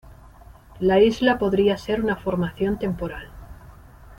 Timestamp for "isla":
0.99-1.37